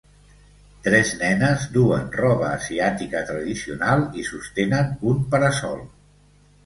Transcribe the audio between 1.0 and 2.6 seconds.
nenes duen roba